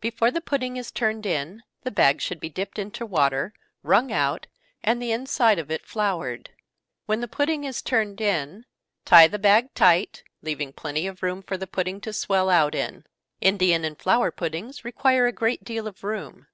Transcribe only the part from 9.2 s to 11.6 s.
the bag tight, leaving plenty of room for